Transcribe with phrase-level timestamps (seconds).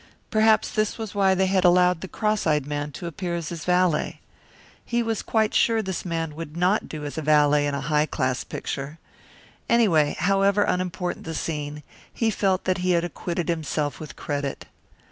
[0.31, 3.65] Perhaps this was why they had allowed the cross eyed man to appear as his
[3.65, 4.19] valet.
[4.83, 8.07] He was quite sure this man would not do as a valet in a high
[8.07, 8.97] class picture.
[9.69, 14.65] Anyway, however unimportant the scene, he felt that he had acquitted himself with credit.